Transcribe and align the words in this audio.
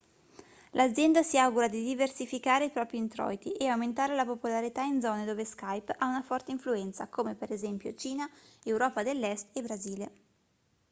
l'azienda 0.71 1.21
si 1.21 1.37
augura 1.37 1.67
di 1.67 1.83
diversificare 1.83 2.65
i 2.65 2.71
propri 2.71 2.97
introiti 2.97 3.51
e 3.51 3.67
aumentare 3.67 4.15
la 4.15 4.25
popolarità 4.25 4.81
in 4.81 4.99
zone 4.99 5.25
dove 5.25 5.45
skype 5.45 5.93
ha 5.95 6.07
una 6.07 6.23
forte 6.23 6.49
influenza 6.49 7.05
come 7.07 7.35
per 7.35 7.51
esempio 7.51 7.93
cina 7.93 8.27
europa 8.63 9.03
dell'est 9.03 9.49
e 9.55 9.61
brasile 9.61 10.11